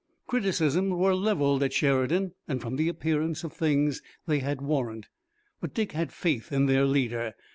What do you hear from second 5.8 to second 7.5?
had faith in their leader.